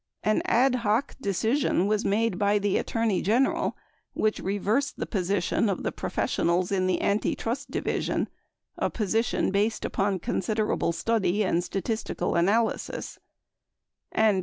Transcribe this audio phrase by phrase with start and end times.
[0.23, 3.77] An ad hoc, decision was made by the Attorney General
[4.15, 8.27] which reversed the position of the professionals in the Antitrust Divi sion,
[8.79, 13.19] a position based upon considerable study and statistical analysis;
[14.11, 14.39] and 3.